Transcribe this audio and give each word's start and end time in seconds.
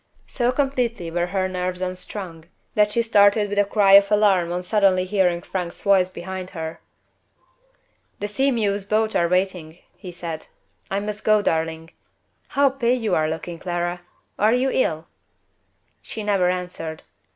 So 0.25 0.51
completely 0.51 1.11
were 1.11 1.27
her 1.27 1.47
nerves 1.47 1.79
unstrung, 1.79 2.45
that 2.73 2.89
she 2.89 3.03
started 3.03 3.49
with 3.49 3.59
a 3.59 3.65
cry 3.65 3.91
of 3.91 4.11
alarm 4.11 4.51
on 4.51 4.63
suddenly 4.63 5.05
hearing 5.05 5.43
Frank's 5.43 5.83
voice 5.83 6.09
behind 6.09 6.49
her. 6.57 6.79
"The 8.19 8.27
Sea 8.27 8.49
mew's 8.49 8.87
boats 8.87 9.13
are 9.15 9.29
waiting," 9.29 9.77
he 9.95 10.11
said. 10.11 10.47
"I 10.89 10.99
must 10.99 11.23
go, 11.23 11.43
darling. 11.43 11.91
How 12.57 12.71
pale 12.71 12.97
you 12.97 13.13
are 13.13 13.29
looking, 13.29 13.59
Clara! 13.59 14.01
Are 14.39 14.53
you 14.55 14.71
ill?" 14.71 15.07
She 16.01 16.23
never 16.23 16.49
answered. 16.49 17.03